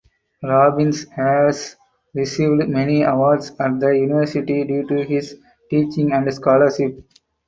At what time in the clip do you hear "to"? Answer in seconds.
4.87-5.03